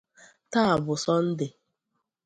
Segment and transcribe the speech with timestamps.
[0.51, 1.53] Taa bụ Sọndee